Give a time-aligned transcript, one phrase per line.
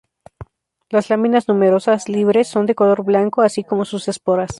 [0.89, 4.49] Las láminas, numerosas, libres, son de color blanco, así como sus esporas.